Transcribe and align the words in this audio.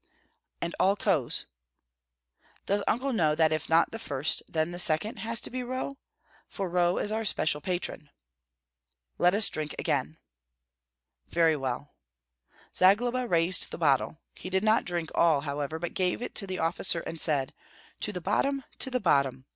"And 0.61 0.73
all 0.79 0.97
Rohs?" 1.05 1.45
"Does 2.65 2.81
Uncle 2.87 3.13
know 3.13 3.35
that 3.35 3.51
if 3.51 3.69
not 3.69 3.91
the 3.91 3.99
first, 3.99 4.41
then 4.47 4.71
the 4.71 4.79
second, 4.79 5.17
has 5.17 5.39
to 5.41 5.51
be 5.51 5.61
Roh? 5.61 5.99
for 6.47 6.67
Roh 6.67 6.97
is 6.97 7.11
our 7.11 7.23
special 7.23 7.61
patron." 7.61 8.09
"Let 9.19 9.35
us 9.35 9.47
drink 9.47 9.75
again." 9.77 10.17
"Very 11.27 11.55
well." 11.55 11.93
Zagloba 12.75 13.27
raised 13.27 13.69
the 13.69 13.77
bottle; 13.77 14.17
he 14.33 14.49
did 14.49 14.63
not 14.63 14.85
drink 14.85 15.11
all, 15.13 15.41
however, 15.41 15.77
but 15.77 15.93
gave 15.93 16.23
it 16.23 16.33
to 16.33 16.47
the 16.47 16.57
officer 16.57 17.01
and 17.01 17.21
said, 17.21 17.53
"To 17.99 18.11
the 18.11 18.21
bottom, 18.21 18.63
to 18.79 18.89
the 18.89 18.99
bottom! 18.99 19.45